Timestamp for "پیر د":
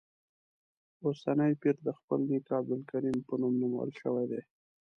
1.61-1.87